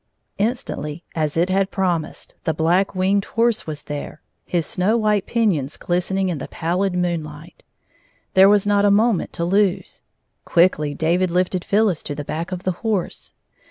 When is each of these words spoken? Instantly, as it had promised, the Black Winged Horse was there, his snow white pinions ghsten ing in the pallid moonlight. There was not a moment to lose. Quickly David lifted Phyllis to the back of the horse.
Instantly, 0.39 1.03
as 1.13 1.37
it 1.37 1.51
had 1.51 1.69
promised, 1.69 2.33
the 2.43 2.55
Black 2.55 2.95
Winged 2.95 3.23
Horse 3.25 3.67
was 3.67 3.83
there, 3.83 4.19
his 4.47 4.65
snow 4.65 4.97
white 4.97 5.27
pinions 5.27 5.77
ghsten 5.77 6.17
ing 6.17 6.29
in 6.29 6.39
the 6.39 6.47
pallid 6.47 6.95
moonlight. 6.95 7.63
There 8.33 8.49
was 8.49 8.65
not 8.65 8.83
a 8.83 8.89
moment 8.89 9.31
to 9.33 9.45
lose. 9.45 10.01
Quickly 10.43 10.95
David 10.95 11.29
lifted 11.29 11.63
Phyllis 11.63 12.01
to 12.01 12.15
the 12.15 12.25
back 12.25 12.51
of 12.51 12.63
the 12.63 12.71
horse. 12.81 13.31